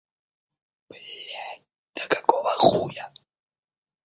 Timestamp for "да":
1.93-2.05